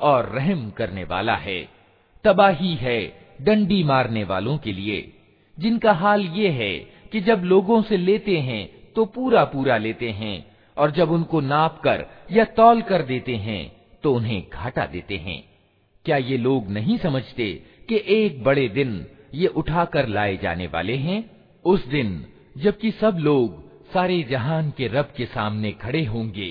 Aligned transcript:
और 0.00 0.28
रहम 0.28 0.68
करने 0.70 1.04
वाला 1.04 1.36
है। 1.36 1.60
तबाही 2.24 2.74
है 2.74 3.00
डंडी 3.42 3.82
मारने 3.84 4.24
वालों 4.24 4.56
के 4.58 4.72
लिए। 4.72 5.12
जिनका 5.56 5.92
हाल 5.92 6.26
ये 6.26 6.48
है 6.50 6.76
कि 7.12 7.20
जब 7.20 7.42
लोगों 7.44 7.80
से 7.82 7.96
लेते 7.96 8.38
हैं 8.38 8.68
तो 8.96 9.04
पूरा 9.04 9.44
पूरा 9.44 9.76
लेते 9.76 10.10
हैं, 10.10 10.46
और 10.76 10.90
जब 10.90 11.10
उनको 11.10 11.40
नाप 11.40 11.80
कर 11.80 12.04
या 12.32 12.44
तौल 12.56 12.82
कर 12.82 13.02
देते 13.02 13.36
हैं 13.36 13.72
तो 14.02 14.14
उन्हें 14.14 14.42
घाटा 14.52 14.86
देते 14.86 15.16
हैं। 15.16 15.42
क्या 16.04 16.16
ये 16.16 16.36
लोग 16.36 16.68
नहीं 16.68 16.96
समझते 16.98 17.52
कि 17.88 18.02
एक 18.06 18.42
बड़े 18.44 18.68
दिन 18.68 19.06
ये 19.34 19.46
उठाकर 19.46 20.08
लाए 20.08 20.36
जाने 20.36 20.66
वाले 20.66 20.96
हैं? 20.96 21.24
उस 21.64 21.86
दिन 21.86 22.24
जबकि 22.56 22.90
सब 22.90 23.16
लोग 23.20 23.64
सारे 23.92 24.22
जहान 24.22 24.70
के 24.70 24.86
रब 24.88 25.12
के 25.16 25.26
सामने 25.26 25.72
खड़े 25.72 26.04
होंगे। 26.04 26.50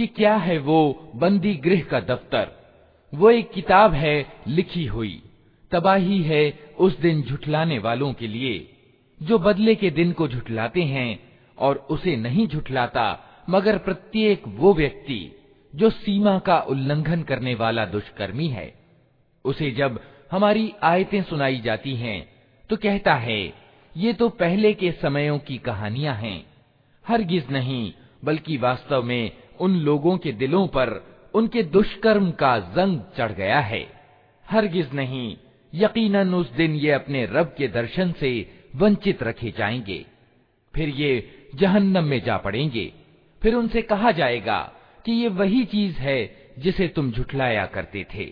कि 0.00 0.06
क्या 0.06 0.34
है 0.36 0.58
वो 0.58 1.12
बंदी 1.16 1.54
गृह 1.54 1.80
का 1.80 2.00
दफ्तर? 2.00 2.48
वो 3.14 3.30
एक 3.30 3.50
किताब 3.50 3.92
है, 3.92 4.26
लिखी 4.48 4.84
हुई। 4.84 5.22
तबाही 5.72 6.22
है 6.22 6.58
उस 6.78 6.98
दिन 7.00 7.22
झुठलाने 7.22 7.78
वालों 7.78 8.12
के 8.12 8.26
लिए। 8.26 8.70
जो 9.22 9.38
बदले 9.38 9.74
के 9.74 9.90
दिन 9.90 10.12
को 10.12 10.28
झुठलाते 10.28 10.82
हैं 10.82 11.18
और 11.58 11.76
उसे 11.90 12.16
नहीं 12.16 12.46
झुठलाता, 12.46 13.20
मगर 13.50 13.78
प्रत्येक 13.78 14.42
वो 14.46 14.72
व्यक्ति 14.74 15.36
जो 15.74 15.90
सीमा 15.90 16.38
का 16.38 16.60
उल्लंघन 16.60 17.22
करने 17.22 17.54
वाला 17.54 17.84
दुष्कर्मी 17.86 18.48
है, 18.48 18.74
उसे 19.44 19.70
जब 19.70 20.00
हमारी 20.32 20.72
आयतें 20.82 21.22
सुनाई 21.22 21.60
जाती 21.60 21.94
हैं 21.96 22.26
तो 22.70 22.76
कहता 22.76 23.14
है, 23.14 23.52
ये 23.96 24.12
तो 24.12 24.28
पहले 24.28 24.72
के 24.72 24.92
समयों 24.92 25.38
की 25.38 25.58
कहानियाँ 25.58 26.14
हैं। 26.14 26.46
हरगिज 27.08 27.46
नहीं, 27.50 27.92
बल्कि 28.24 28.56
वास्तव 28.56 29.02
में 29.02 29.30
उन 29.61 29.75
लोगों 29.81 30.17
के 30.17 30.31
दिलों 30.33 30.65
पर 30.67 30.89
उनके 31.33 31.63
दुष्कर्म 31.69 32.31
का 32.31 32.57
जंग 32.75 32.99
चढ़ 33.17 33.31
गया 33.31 33.59
है 33.61 33.85
हरगिज 34.45 34.93
नहीं 34.93 35.35
यकीनन 35.73 36.33
उस 36.33 36.51
दिन 36.51 36.75
ये 36.75 36.91
अपने 36.91 37.25
रब 37.25 37.53
के 37.57 37.67
दर्शन 37.67 38.11
से 38.19 38.31
वंचित 38.75 39.23
रखे 39.23 39.51
जाएंगे 39.57 40.05
फिर 40.73 40.89
ये 40.91 41.11
जहन्नम 41.55 42.05
में 42.05 42.21
जा 42.23 42.37
पड़ेंगे 42.37 42.91
फिर 43.41 43.55
उनसे 43.55 43.81
कहा 43.83 44.11
जाएगा 44.11 44.59
कि 45.05 45.11
ये 45.11 45.27
वही 45.33 45.63
चीज 45.65 45.95
है 45.97 46.19
जिसे 46.59 46.87
तुम 46.87 47.11
झुठलाया 47.11 47.65
करते 47.75 48.05
थे 48.15 48.31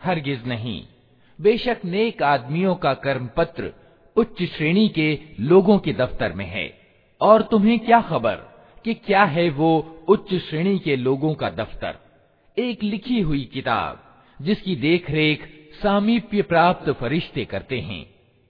हरगिज 0.00 0.46
नहीं 0.46 0.80
बेशक 1.38 1.80
नेक 1.84 2.22
आदमियों 2.22 2.74
का 2.74 2.92
कर्म 3.04 3.26
पत्र 3.36 3.72
उच्च 4.16 4.42
श्रेणी 4.54 4.88
के 4.88 5.08
लोगों 5.40 5.78
के 5.78 5.92
दफ्तर 5.92 6.32
में 6.32 6.44
है 6.46 6.66
और 7.20 7.42
तुम्हें 7.42 7.78
क्या 7.80 8.00
खबर 8.08 8.36
कि 8.84 8.94
क्या 9.06 9.24
है 9.34 9.48
वो 9.50 9.70
उच्च 10.08 10.34
श्रेणी 10.40 10.78
के 10.78 10.96
लोगों 10.96 11.32
का 11.34 11.50
दफ्तर 11.50 11.98
एक 12.56 12.82
लिखी 12.82 13.20
हुई 13.20 13.44
किताब 13.54 14.02
जिसकी 14.40 14.76
देखरेख 14.76 15.48
सामीप्य 15.83 16.41
प्राप्त 16.41 16.89
फरिश्ते 16.89 17.45
करते 17.45 17.79
हैं। 17.79 18.05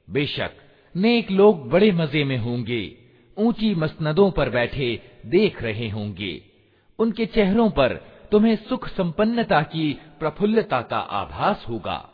बेशक, 0.09 0.52
नेक 0.96 1.31
लोग 1.31 1.69
बड़े 1.69 1.91
मज़े 1.91 2.24
में 2.24 2.38
होंगे, 2.38 2.97
ऊँची 3.38 3.75
मसनदों 3.75 4.31
पर 4.31 4.50
बैठे 4.50 5.02
देख 5.25 5.64
रहे 5.64 5.90
होंगे। 5.90 6.41
उनके 7.00 7.25
चेहरों 7.25 7.69
पर 7.69 7.94
तुम्हें 8.31 8.56
सुख 8.56 8.88
संपन्नता 8.88 9.62
की 9.62 10.00
प्रफुल्लता 10.19 10.81
का 10.81 10.97
आभास 10.97 11.66
होगा। 11.69 12.09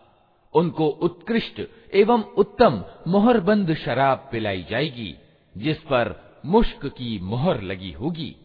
उनको 0.53 0.87
उत्कृष्ट 0.87 1.61
एवं 1.93 2.23
उत्तम 2.23 2.83
मोहरबंद 3.07 3.73
शराब 3.75 4.29
पिलाई 4.31 4.65
जाएगी, 4.69 5.15
जिस 5.57 5.77
पर 5.77 6.39
मुश्क 6.45 6.85
की 6.85 7.19
मोहर 7.19 7.61
लगी 7.61 7.91
होगी। 7.91 8.35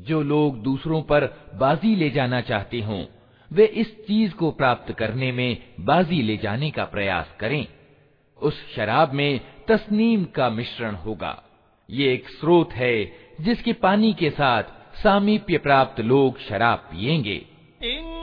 जो 0.00 0.22
लोग 0.22 0.62
दूसरों 0.62 1.02
पर 1.02 1.24
बाजी 1.54 1.96
ले 1.96 2.10
जाना 2.10 2.40
चाहते 2.40 2.80
हों 2.80 3.04
वे 3.52 3.64
इस 3.64 4.06
चीज़ 4.06 4.34
को 4.34 4.50
प्राप्त 4.50 4.92
करने 4.92 5.32
में 5.32 5.56
बाजी 5.80 6.22
ले 6.22 6.36
जाने 6.36 6.70
का 6.70 6.84
प्रयास 6.84 7.34
करें। 7.40 7.66
उस 8.42 8.74
शराब 8.74 9.12
में 9.12 9.40
तस्नीम 9.68 10.24
का 10.24 10.50
मिश्रण 10.50 10.94
होगा। 10.94 11.42
ये 11.90 12.12
एक 12.12 12.28
स्रोत 12.28 12.72
है 12.72 13.12
जिसके 13.40 13.72
पानी 13.72 14.12
के 14.12 14.30
साथ 14.30 14.62
सामीप्य 14.94 15.58
प्राप्त 15.58 16.00
लोग 16.00 16.38
शराब 16.40 16.78
पियेंगे। 16.78 17.46
इन 17.82 18.22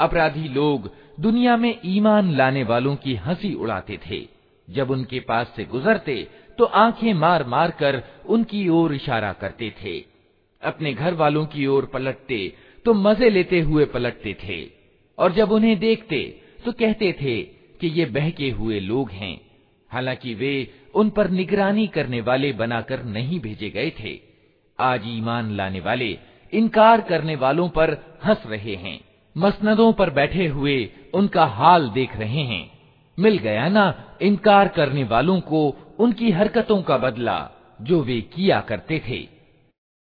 अपराधी 0.00 0.48
लोग 0.48 0.90
दुनिया 1.20 1.56
में 1.56 1.80
ईमान 1.84 2.36
लाने 2.36 2.62
वालों 2.62 2.96
की 2.96 3.16
हंसी 3.16 3.54
उड़ाते 3.54 4.00
थे 4.10 4.28
जब 4.68 4.90
उनके 4.90 5.20
पास 5.20 5.52
से 5.56 5.64
गुजरते 5.64 6.30
तो 6.58 6.64
आंखें 6.64 7.14
मार 7.14 7.44
मार 7.44 7.70
कर 7.70 8.02
उनकी 8.26 8.68
ओर 8.68 8.94
इशारा 8.94 9.32
करते 9.32 9.74
थे 9.82 10.07
अपने 10.63 10.93
घर 10.93 11.13
वालों 11.13 11.45
की 11.45 11.65
ओर 11.67 11.85
पलटते 11.85 12.53
तो 12.85 12.93
मज़े 12.93 13.29
लेते 13.29 13.59
हुए 13.59 13.85
पलटते 13.85 14.33
थे। 14.43 14.65
और 15.17 15.31
जब 15.33 15.51
उन्हें 15.51 15.79
देखते 15.79 16.41
तो 16.65 16.71
कहते 16.71 17.11
थे 17.21 17.41
कि 17.81 17.87
ये 17.87 18.05
बहके 18.05 18.49
हुए 18.49 18.79
लोग 18.79 19.11
हैं। 19.11 19.39
हालाँकि 19.91 20.33
वे 20.33 20.51
उन 20.95 21.09
पर 21.09 21.29
निगरानी 21.29 21.87
करने 21.87 22.21
वाले 22.21 22.51
बनाकर 22.53 23.03
नहीं 23.03 23.39
भेजे 23.39 23.69
गए 23.69 23.91
थे। 23.99 24.19
आज 24.79 25.03
ईमान 25.07 25.55
लाने 25.55 25.79
वाले, 25.79 26.17
इनकार 26.53 27.01
करने 27.01 27.35
वालों 27.35 27.69
पर 27.69 28.19
हंस 28.25 28.43
रहे 28.45 28.75
हैं। 28.75 28.99
मसनदों 29.37 29.93
पर 29.93 30.09
बैठे 30.09 30.47
हुए 30.47 30.89
उनका 31.13 31.45
हाल 31.45 31.89
देख 31.89 32.15
रहे 32.15 32.43
हैं। 32.43 32.69
मिल 33.19 33.37
गया 33.37 33.67
ना 33.69 34.17
इनकार 34.21 34.67
करने 34.67 35.03
वालों 35.03 35.39
को 35.41 35.67
उनकी 35.99 36.31
हरकतों 36.31 36.81
का 36.81 36.97
बदला, 36.97 37.49
जो 37.81 38.01
वे 38.01 38.21
किया 38.21 38.59
करते 38.61 39.01
थे। 39.09 39.38